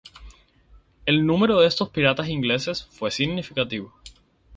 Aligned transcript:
El 1.05 1.27
número 1.27 1.59
de 1.59 1.67
estos 1.67 1.89
piratas 1.91 2.27
ingleses 2.27 2.85
fue 2.89 3.11
significativo. 3.11 3.93